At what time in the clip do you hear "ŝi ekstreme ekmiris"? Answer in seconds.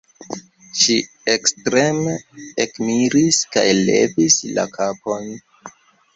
0.83-3.43